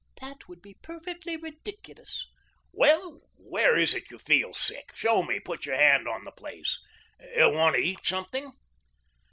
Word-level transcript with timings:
"That 0.19 0.49
would 0.49 0.63
be 0.63 0.73
perfectly 0.81 1.37
ridiculous." 1.37 2.25
"Well, 2.73 3.21
where 3.37 3.77
is 3.77 3.93
it 3.93 4.09
you 4.09 4.17
feel 4.17 4.51
sick? 4.51 4.89
Show 4.95 5.21
me; 5.21 5.39
put 5.39 5.67
your 5.67 5.75
hand 5.77 6.07
on 6.07 6.25
the 6.25 6.31
place. 6.31 6.79
Want 7.37 7.75
to 7.75 7.81
eat 7.83 8.03
something?" 8.03 8.51